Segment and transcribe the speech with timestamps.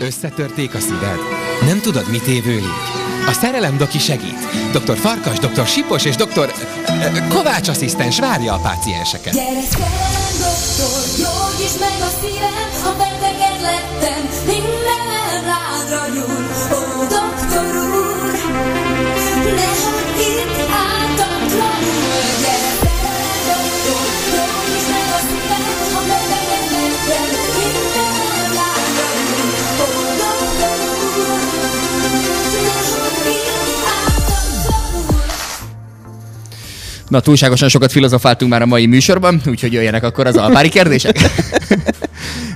[0.00, 1.18] Összetörték a szíved?
[1.66, 2.78] Nem tudod, mit évőlik?
[3.26, 4.38] A szerelem doki segít.
[4.72, 4.96] Dr.
[4.96, 5.66] Farkas, dr.
[5.66, 6.52] Sipos és dr.
[7.28, 9.32] Kovács asszisztens várja a pácienseket.
[9.32, 16.87] Gyere, szerelem doktor, meg a szívem, ha beteg lettem, minden rádra nyúl.
[37.08, 41.18] Na, túlságosan sokat filozofáltunk már a mai műsorban, úgyhogy jöjjenek akkor az alpári kérdések.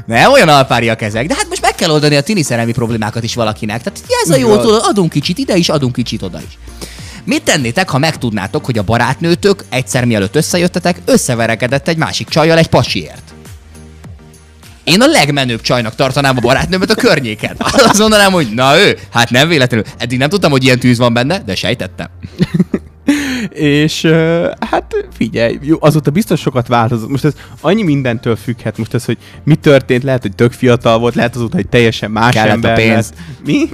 [0.06, 3.34] Nem olyan alpáriak ezek, de hát most meg kell oldani a tini szerelmi problémákat is
[3.34, 3.82] valakinek.
[3.82, 6.58] Tehát ez a jó, tudod, adunk kicsit ide is, adunk kicsit oda is.
[7.24, 12.68] Mit tennétek, ha megtudnátok, hogy a barátnőtök egyszer mielőtt összejöttetek, összeverekedett egy másik csajjal egy
[12.68, 13.22] pasiért?
[14.84, 17.56] Én a legmenőbb csajnak tartanám a barátnőmet a környéken.
[17.58, 19.86] Azt mondanám, hogy na ő, hát nem véletlenül.
[19.98, 22.08] Eddig nem tudtam, hogy ilyen tűz van benne, de sejtettem.
[23.50, 24.02] És
[24.70, 27.08] hát figyelj, jó, azóta biztos sokat változott.
[27.08, 28.78] Most ez annyi mindentől függhet.
[28.78, 32.34] Most ez, hogy mi történt, lehet, hogy tök fiatal volt, lehet azóta, hogy teljesen más
[32.34, 32.92] Kellett a ember pénz.
[32.94, 33.46] lett.
[33.46, 33.68] Mi?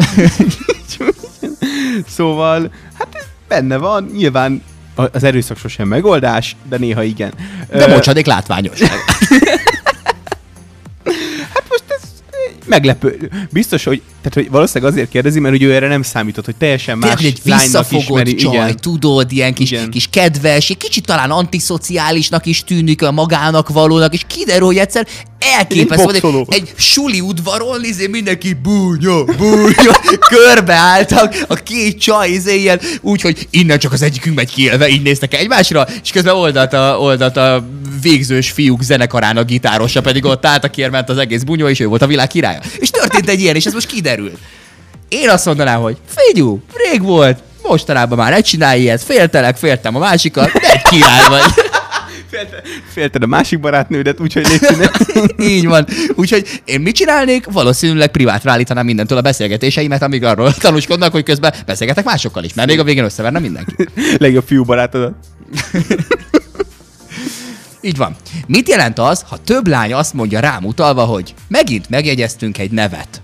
[2.16, 4.62] szóval, hát benne van, nyilván
[4.94, 7.32] a- az erőszak sosem megoldás, de néha igen.
[7.70, 8.78] De mocsadék látványos.
[12.68, 13.30] meglepő.
[13.50, 16.98] Biztos, hogy, tehát, hogy valószínűleg azért kérdezi, mert hogy ő erre nem számított, hogy teljesen
[16.98, 18.34] más Tényleg egy visszafogott ismeri.
[18.34, 18.76] csaj, igen.
[18.76, 19.90] tudod, ilyen kis, Igen.
[19.90, 25.06] kis kedves, egy kicsit talán antiszociálisnak is tűnik a magának valónak, és kiderül, hogy egyszer
[25.38, 30.00] elképesztő, Egy egy, egy suli udvaron, izé mindenki búnya, búnya,
[30.34, 35.34] körbeálltak, a két csaj, izé ilyen, úgyhogy innen csak az egyikünk megy kiélve, így néztek
[35.34, 37.68] egymásra, és közben oldalt a, oldalt a
[38.00, 42.02] végzős fiúk zenekarának gitárosa, pedig ott állt, akiért ment az egész bunyó, és ő volt
[42.02, 42.60] a világ királya.
[42.78, 44.38] És történt egy ilyen, és ez most kiderült.
[45.08, 49.98] Én azt mondanám, hogy figyú, rég volt, mostanában már ne csinálj ilyet, féltelek, féltem a
[49.98, 51.42] másikat, de király vagy.
[52.30, 54.90] Félte- Félted a másik barátnődet, úgyhogy légy.
[55.54, 55.86] Így van.
[56.14, 57.44] Úgyhogy én mit csinálnék?
[57.52, 62.68] Valószínűleg privátra állítanám mindentől a beszélgetéseimet, amíg arról tanúskodnak, hogy közben beszélgetek másokkal is, mert
[62.68, 63.74] még a végén összeverne mindenki.
[64.18, 65.14] Legjobb fiú barátodat.
[67.80, 68.16] Így van.
[68.46, 73.22] Mit jelent az, ha több lány azt mondja rám utalva, hogy megint megjegyeztünk egy nevet?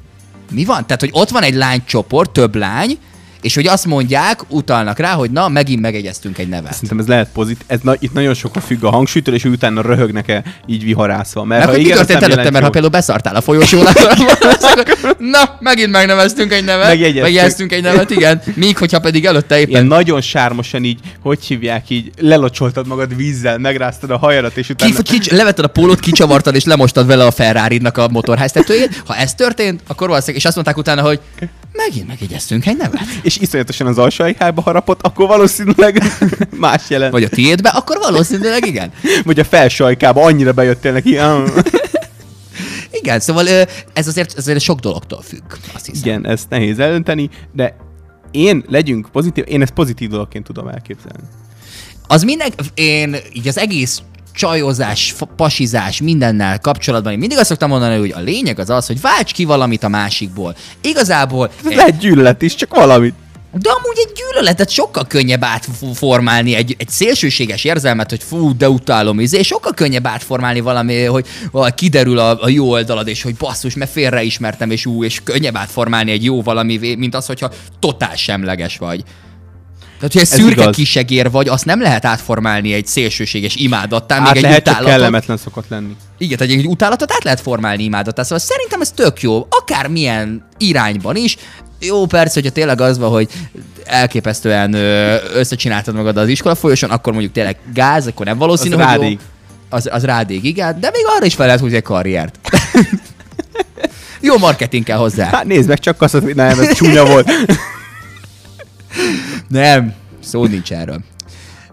[0.50, 0.86] Mi van?
[0.86, 2.98] Tehát, hogy ott van egy lánycsoport, több lány,
[3.44, 6.72] és hogy azt mondják, utalnak rá, hogy na, megint megegyeztünk egy nevet.
[6.72, 7.62] Szerintem ez lehet pozitív.
[7.66, 11.44] Ez na, itt nagyon sokat függ a hangsúlytól, és hogy utána röhögnek-e így viharászva.
[11.44, 13.84] Mert, Mert mi igen, történt előtte, mert ha például beszartál a folyosón,
[15.18, 17.22] na, megint megneveztünk egy nevet, Megjegyeztük.
[17.22, 18.42] megjegyeztünk egy nevet, igen.
[18.54, 23.58] Míg, hogyha pedig előtte éppen Ilyen nagyon sármosan így, hogy hívják így, lelocsoltad magad vízzel,
[23.58, 25.02] megráztad a hajadat, és utána...
[25.02, 29.02] Ki, ki, levetted a pólót, kicsavartad és lemostad vele a ferrari a motorháztetőjét.
[29.06, 31.20] Ha ez történt, akkor valószínűleg, és azt mondták utána, hogy
[31.76, 33.06] megint megjegyeztünk egy nevet.
[33.22, 36.02] és iszonyatosan az alsó ajkába harapott, akkor valószínűleg
[36.66, 37.12] más jelent.
[37.12, 38.92] Vagy, a tiédbe, akkor valószínűleg igen.
[39.24, 41.18] vagy a felső ajkába annyira bejöttél neki.
[43.00, 43.48] Igen, szóval
[43.92, 45.42] ez azért, azért sok dologtól függ,
[45.74, 46.08] azt hiszem.
[46.08, 47.76] Igen, ezt nehéz eldönteni, de
[48.30, 51.24] én legyünk pozitív, én ezt pozitív dologként tudom elképzelni.
[52.06, 54.02] Az minden, én így az egész
[54.34, 59.00] csajozás, pasizás, mindennel kapcsolatban én mindig azt szoktam mondani, hogy a lényeg az az, hogy
[59.00, 60.56] válts ki valamit a másikból.
[60.80, 63.14] Igazából Ez lehet gyűlölet is, csak valamit.
[63.58, 69.20] De amúgy egy gyűlöletet sokkal könnyebb átformálni, egy, egy szélsőséges érzelmet, hogy fú, de utálom,
[69.20, 71.26] izé, sokkal könnyebb átformálni valami, hogy
[71.74, 76.10] kiderül a, a jó oldalad, és hogy basszus, mert félreismertem, és ú, és könnyebb átformálni
[76.10, 79.04] egy jó valami, mint az, hogyha totál semleges vagy.
[80.08, 80.76] Tehát, hogy egy szürke igaz.
[80.76, 84.88] kisegér vagy, azt nem lehet átformálni egy szélsőséges imádattá, még Át egy lehet, utálatot.
[84.88, 85.96] kellemetlen szokott lenni.
[86.18, 91.16] Igen, tehát egy utálatot át lehet formálni imádattá, szóval szerintem ez tök jó, akármilyen irányban
[91.16, 91.36] is.
[91.80, 93.28] Jó, persze, hogyha tényleg az van, hogy
[93.84, 94.74] elképesztően
[95.34, 99.10] összecsináltad magad az iskola folyosón, akkor mondjuk tényleg gáz, akkor nem valószínű, Az hogy rád
[99.10, 99.16] jó.
[99.68, 102.38] Az, az rád ég, igen, de még arra is fel lehet húzni egy karriert.
[104.20, 105.26] jó marketing kell hozzá.
[105.26, 107.30] Hát nézd meg, csak azt, hogy nem, ez csúnya volt.
[109.54, 111.00] Nem, szó nincs erről.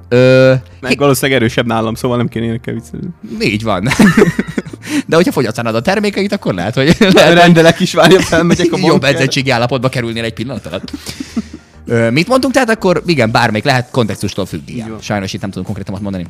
[0.09, 3.07] Ö, Meg valószínűleg erősebb nálam, szóval nem kéne énekel viccelni.
[3.39, 3.87] így van.
[5.07, 9.03] De hogyha fogyasztanád a termékeit, akkor lehet, hogy, lehet, Rendelek is, várja, felmegyek a jobb
[9.03, 10.91] edzettségi állapotba kerülnél egy pillanat alatt.
[11.85, 12.53] Ö, mit mondtunk?
[12.53, 14.69] Tehát akkor igen, bármelyik lehet, kontextustól függ.
[14.69, 14.95] Igen.
[15.01, 16.25] Sajnos itt nem tudom konkrétan mondani.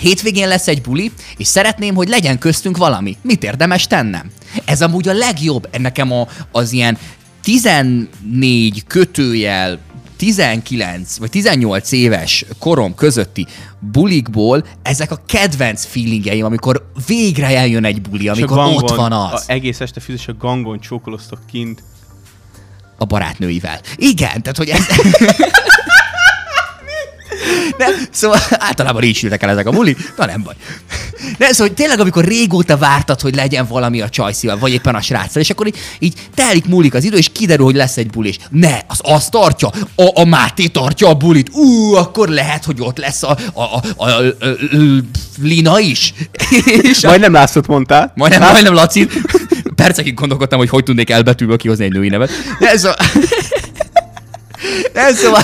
[0.00, 3.16] Hétvégén lesz egy buli, és szeretném, hogy legyen köztünk valami.
[3.22, 4.30] Mit érdemes tennem?
[4.64, 5.68] Ez amúgy a legjobb.
[5.78, 6.98] Nekem a, az ilyen
[7.42, 9.78] 14 kötőjel
[10.16, 13.46] 19 vagy 18 éves korom közötti
[13.78, 19.44] bulikból ezek a kedvenc feelingeim, amikor végre eljön egy buli, amikor gangon, ott van az.
[19.46, 21.82] A egész este fizes a gangon csókoloztok kint.
[22.98, 23.80] a barátnőivel.
[23.96, 24.86] Igen, tehát hogy ez...
[27.78, 30.54] Nem, szóval általában így sültek el ezek a buli, na nem baj.
[31.38, 35.00] De szóval hogy tényleg, amikor régóta vártad, hogy legyen valami a csajszival, vagy éppen a
[35.00, 38.28] sráccal, és akkor így, így telik, múlik az idő, és kiderül, hogy lesz egy buli,
[38.28, 42.76] és ne, az azt tartja, a, a Máté tartja a bulit, ú, akkor lehet, hogy
[42.80, 45.02] ott lesz a, a, a, a, a, a, a
[45.42, 46.14] Lina is.
[46.82, 48.12] És a, Majdnem Lászlót mondtál.
[48.14, 49.08] Majdnem, majdnem Laci.
[49.74, 52.30] Percekig gondolkodtam, hogy hogy tudnék elbetűből kihozni egy női nevet.
[52.58, 52.96] De szóval...
[54.92, 55.42] De szóval...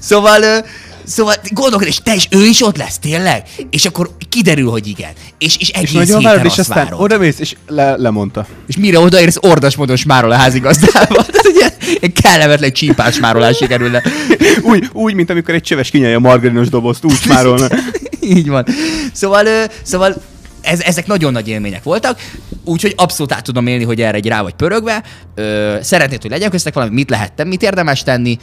[0.00, 0.64] Szóval...
[1.08, 3.42] Szóval gondolkod, és te is, ő is ott lesz, tényleg?
[3.70, 5.10] És akkor kiderül, hogy igen.
[5.38, 7.00] És, és egész És nagyon héten várod, és aztán várod.
[7.00, 8.46] oda mész, és le, lemondta.
[8.66, 11.26] És mire odaérsz, ordas módon smárol a házigazdával.
[11.58, 14.02] Tehát egy kellemetlen csípás smárolás sikerülne.
[14.70, 17.66] Úgy, úgy, mint amikor egy csöves kinyelje a margarinos dobozt, úgy smárolna.
[18.20, 18.66] Így van.
[19.12, 19.46] Szóval,
[19.82, 20.22] szóval
[20.60, 22.18] ez, ezek nagyon nagy élmények voltak,
[22.64, 25.02] úgyhogy abszolút át tudom élni, hogy erre egy rá vagy pörögve.
[25.34, 28.38] Ö, szeretnéd, hogy legyen köztek valami, mit lehet mit érdemes tenni.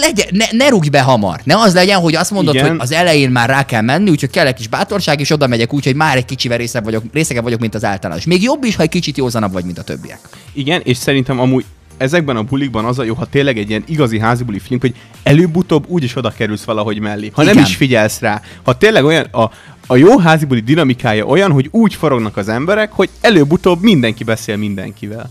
[0.00, 1.40] Legyen, ne, ne rúgj be hamar.
[1.44, 2.68] Ne az legyen, hogy azt mondod, Igen.
[2.68, 5.72] hogy az elején már rá kell menni, úgyhogy kell egy kis bátorság, és oda megyek
[5.72, 8.24] úgy, hogy már egy kicsivel részebb vagyok, részegebb vagyok, mint az általános.
[8.24, 10.18] Még jobb is, ha egy kicsit józanabb vagy, mint a többiek.
[10.52, 11.64] Igen, és szerintem amúgy
[11.96, 14.94] ezekben a bulikban az a jó, ha tényleg egy ilyen igazi házi buli film, hogy
[15.22, 17.30] előbb-utóbb úgyis oda kerülsz valahogy mellé.
[17.34, 17.64] Ha nem Igen.
[17.64, 18.42] is figyelsz rá.
[18.62, 19.50] Ha tényleg olyan, a,
[19.86, 24.56] a jó házi buli dinamikája olyan, hogy úgy forognak az emberek, hogy előbb-utóbb mindenki beszél
[24.56, 25.30] mindenkivel.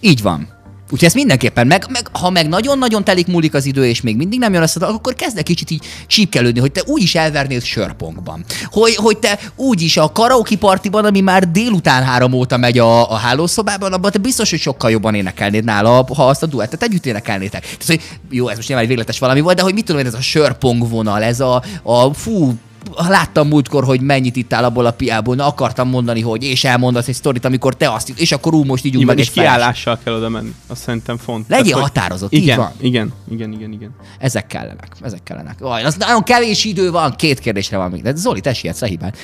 [0.00, 0.53] Így van.
[0.90, 4.38] Úgyhogy ezt mindenképpen, meg, meg, ha meg nagyon-nagyon telik múlik az idő, és még mindig
[4.38, 8.44] nem jön össze, akkor kezd egy kicsit így csípkelődni, hogy te úgy is elvernéd sörpongban.
[8.64, 13.10] Hogy, hogy te úgy is a karaoke partiban, ami már délután három óta megy a,
[13.10, 17.06] a hálószobában, abban te biztos, hogy sokkal jobban énekelnéd nála, ha azt a duettet együtt
[17.06, 17.60] énekelnétek.
[17.60, 20.06] Tehát, hogy jó, ez most nyilván egy végletes valami volt, de hogy mit tudom én,
[20.06, 22.54] ez a sörpong vonal, ez a, a fú,
[22.96, 27.14] láttam múltkor, hogy mennyit ittál abból a piából, na akartam mondani, hogy és elmondasz egy
[27.14, 30.28] sztorit, amikor te azt, és akkor ú, most így Igen, meg egy kiállással kell oda
[30.28, 30.54] menni.
[30.66, 31.56] Azt szerintem fontos.
[31.56, 32.72] Legyél Tehát, határozott, így igen, van.
[32.80, 33.90] Igen, igen, igen, igen.
[34.18, 35.58] Ezek kellenek, ezek kellenek.
[35.58, 38.02] Vaj, az nagyon kevés idő van, két kérdésre van még.
[38.02, 39.14] De Zoli, te sietsz a hibán.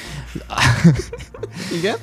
[1.78, 1.96] Igen?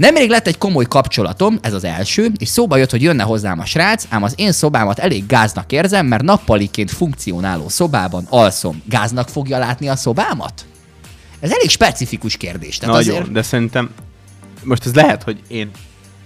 [0.00, 3.64] Nemrég lett egy komoly kapcsolatom, ez az első, és szóba jött, hogy jönne hozzám a
[3.64, 8.82] srác, ám az én szobámat elég gáznak érzem, mert nappaliként funkcionáló szobában alszom.
[8.88, 10.64] Gáznak fogja látni a szobámat?
[11.40, 12.78] Ez elég specifikus kérdés.
[12.78, 13.32] Tehát Nagyon, azért...
[13.32, 13.90] de szerintem
[14.62, 15.70] most ez lehet, hogy én,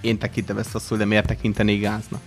[0.01, 2.21] én tekintem ezt a szó, de miért tekintenék gáznak?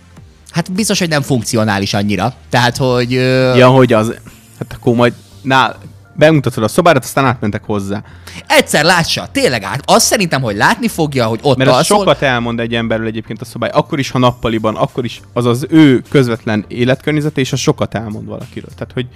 [0.50, 2.34] Hát biztos, hogy nem funkcionális annyira.
[2.48, 3.14] Tehát, hogy...
[3.14, 3.56] Ö...
[3.56, 4.14] Ja, hogy az,
[4.58, 5.12] hát akkor majd
[5.42, 5.78] nál,
[6.14, 8.02] bemutatod a szobádat, aztán átmentek hozzá.
[8.46, 9.82] Egyszer lássa, tényleg át.
[9.84, 11.98] Azt szerintem, hogy látni fogja, hogy ott Mert alszol.
[11.98, 13.70] sokat elmond egy emberről egyébként a szobály.
[13.72, 18.26] Akkor is, ha nappaliban, akkor is az az ő közvetlen életkörnyezete, és az sokat elmond
[18.26, 18.70] valakiről.
[18.74, 19.06] Tehát, hogy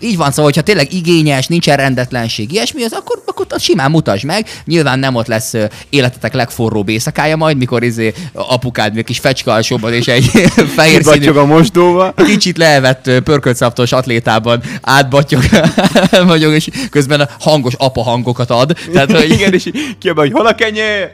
[0.00, 4.24] Így van, szóval, hogyha tényleg igényes, nincsen rendetlenség, ilyesmi, az akkor, akkor azt simán mutasd
[4.24, 4.46] meg.
[4.64, 5.54] Nyilván nem ott lesz
[5.90, 10.24] életetek legforróbb éjszakája majd, mikor izé apukád még kis fecska alsóban és egy
[10.76, 12.14] fehér színű, a mosdóba.
[12.24, 15.42] kicsit levett ö, pörköltszaptos atlétában átbatyog,
[16.26, 18.76] vagyok, és közben a hangos apa hangokat ad.
[18.92, 21.10] Tehát, hogy, Igen, és kiabál, hogy hol a kenyér?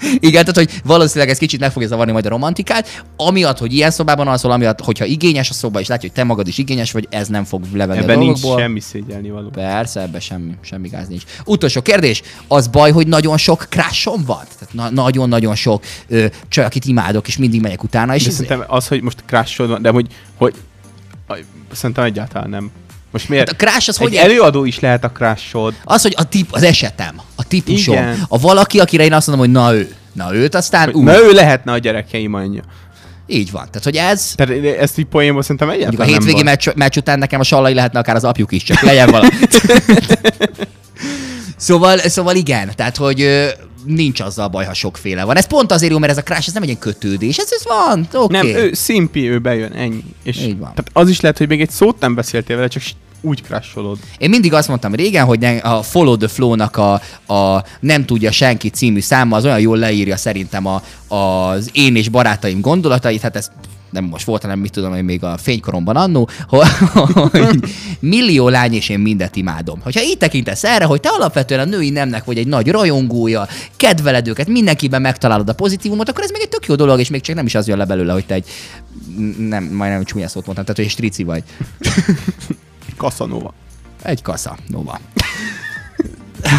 [0.00, 3.90] Igen, tehát, hogy valószínűleg ez kicsit meg fogja zavarni majd a romantikát, amiatt, hogy ilyen
[3.90, 7.06] szobában alszol, amiatt, hogyha igényes a szoba, és látja, hogy te magad is igényes vagy,
[7.10, 8.60] ez nem fog levenni a Ebben nincs dolgokból.
[8.66, 9.48] semmi szégyelni való.
[9.48, 11.22] Persze, ebben semmi, semmi gáz nincs.
[11.44, 14.44] Utolsó kérdés, az baj, hogy nagyon sok crushom van?
[14.58, 18.34] Tehát na- nagyon-nagyon sok ö, csaj, akit imádok, és mindig megyek utána, és De ez,
[18.34, 20.54] szerintem az, hogy most crashod van, de hogy, hogy
[21.72, 22.70] szerintem egyáltalán nem.
[23.10, 23.50] Most miért?
[23.50, 25.74] Hát a crush az Egy hogy- előadó is lehet a crashod.
[25.84, 28.24] az, hogy a tip, az esetem, a típusom, Igen.
[28.28, 31.16] a valaki, akire én azt mondom, hogy na ő, na őt aztán, Hogy, ú, na
[31.18, 32.62] ő lehetne a gyerekeim anyja.
[33.26, 33.64] így van.
[33.66, 37.18] Tehát, hogy ez, Tehát ezt így poénból szerintem a egyáltalán nem hétvégi meccs, meccs után
[37.18, 39.28] nekem a sallai lehetne akár az apjuk is, csak legyen valami.
[41.56, 43.20] szóval, szóval igen, tehát, hogy
[43.86, 45.36] nincs azzal baj, ha sokféle van.
[45.36, 47.64] Ez pont azért jó, mert ez a crash, ez nem egy ilyen kötődés, ez, ez
[47.64, 48.36] van, oké.
[48.36, 50.04] Nem, ő szimpi, ő bejön, ennyi.
[50.22, 50.70] És Így van.
[50.74, 52.82] Tehát az is lehet, hogy még egy szót nem beszéltél vele, csak
[53.20, 53.98] úgy crasholod.
[54.18, 56.92] Én mindig azt mondtam régen, hogy a Follow the Flow-nak a,
[57.34, 60.82] a Nem tudja senki című száma az olyan jól leírja szerintem a,
[61.14, 63.50] az én és barátaim gondolatait, hát ez
[63.90, 67.58] nem most volt, hanem mit tudom, hogy még a fénykoromban annó, hogy
[68.00, 69.80] millió lány és én mindet imádom.
[69.80, 74.28] Hogyha így tekintesz erre, hogy te alapvetően a női nemnek vagy egy nagy rajongója, kedveled
[74.28, 77.36] őket, mindenkiben megtalálod a pozitívumot, akkor ez még egy tök jó dolog, és még csak
[77.36, 78.46] nem is az jön le belőle, hogy te egy
[79.38, 81.42] nem, majdnem csúnya szót mondtam, tehát hogy egy strici vagy.
[82.96, 83.54] Casanova.
[84.02, 85.00] Egy kasza, nova.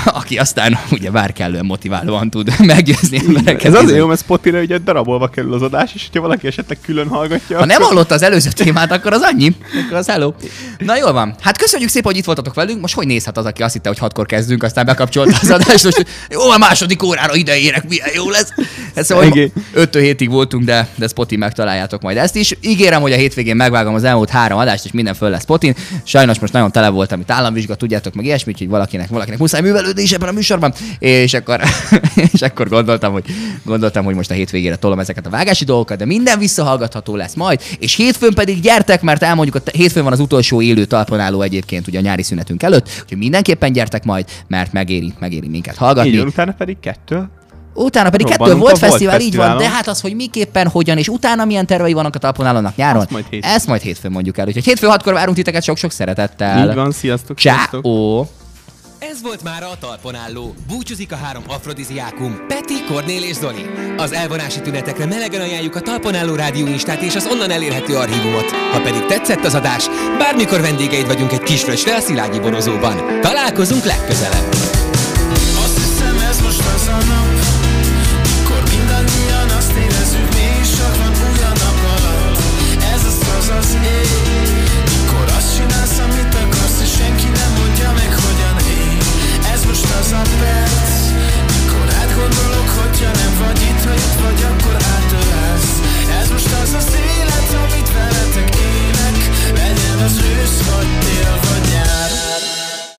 [0.21, 3.65] aki aztán ugye bár kellően motiválóan tud meggyőzni embereket.
[3.65, 7.07] Ez azért jó, mert Spotify ugye darabolva kerül az adás, és hogyha valaki esetleg külön
[7.07, 7.57] hallgatja.
[7.57, 9.55] Ha nem hallotta az előző témát, akkor az annyi.
[9.85, 10.33] Akkor az hello.
[10.77, 11.35] Na jól van.
[11.41, 12.81] Hát köszönjük szépen, hogy itt voltatok velünk.
[12.81, 16.05] Most hogy nézhet az, aki azt hitte, hogy hatkor kezdünk, aztán bekapcsolta az adást, most
[16.29, 18.53] jó, a második órára ide érek, milyen jó lesz.
[18.97, 19.51] Hát szóval Igen.
[19.73, 22.57] 5 hétig voltunk, de, de Spotin megtaláljátok majd ezt is.
[22.61, 25.75] Ígérem, hogy a hétvégén megvágom az elmúlt három adást, és minden föl lesz Spotin.
[26.03, 30.01] Sajnos most nagyon tele voltam itt államvizsga, tudjátok meg ilyesmit, hogy valakinek, valakinek muszáj művelődni
[30.01, 30.73] is ebben a műsorban.
[30.99, 31.61] És akkor,
[32.33, 33.23] és akkor gondoltam, hogy,
[33.63, 37.61] gondoltam, hogy most a hétvégére tolom ezeket a vágási dolgokat, de minden visszahallgatható lesz majd.
[37.79, 41.99] És hétfőn pedig gyertek, mert elmondjuk, a hétfőn van az utolsó élő talpon egyébként ugye
[41.99, 46.09] a nyári szünetünk előtt, úgyhogy mindenképpen gyertek majd, mert megéri, megéri minket hallgatni.
[46.09, 47.27] Így utána pedig kettő.
[47.79, 50.67] Utána pedig kettő Robbanunk volt a Volt fesztivál, így van, de hát az, hogy miképpen,
[50.67, 53.51] hogyan, és utána milyen tervei vannak a talponálónak nyáron, Azt majd hétfőn.
[53.51, 54.47] ezt majd hétfőn mondjuk el.
[54.47, 56.69] Úgyhogy hétfő hatkor várunk titeket sok-sok szeretettel.
[56.69, 57.37] Így van, sziasztok.
[57.37, 58.25] Ciao.
[58.99, 60.53] Ez volt már a talpon álló.
[60.67, 63.65] Búcsúzik a három afrodiziákum, Peti, Kornél és Zoli.
[63.97, 68.51] Az elvonási tünetekre melegen ajánljuk a talpon álló rádió instát és az onnan elérhető archívumot.
[68.71, 69.85] Ha pedig tetszett az adás,
[70.17, 73.21] bármikor vendégeid vagyunk egy kisfröccsre a Szilágyi borozóban.
[73.21, 74.76] Találkozunk legközelebb!